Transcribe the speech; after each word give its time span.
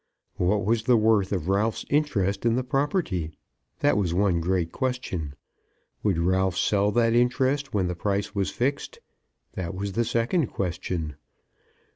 What 0.37 0.65
was 0.65 0.81
the 0.85 0.97
worth 0.97 1.31
of 1.31 1.47
Ralph's 1.47 1.85
interest 1.91 2.43
in 2.43 2.55
the 2.55 2.63
property? 2.63 3.29
That 3.81 3.97
was 3.97 4.15
one 4.15 4.41
great 4.41 4.71
question. 4.71 5.35
Would 6.01 6.17
Ralph 6.17 6.57
sell 6.57 6.91
that 6.93 7.13
interest 7.13 7.71
when 7.75 7.87
the 7.87 7.93
price 7.93 8.33
was 8.33 8.49
fixed? 8.49 8.97
That 9.53 9.75
was 9.75 9.91
the 9.91 10.03
second 10.03 10.47
question. 10.47 11.17